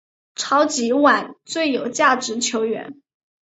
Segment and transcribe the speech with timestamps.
[0.33, 3.03] 超级碗最有价值球员。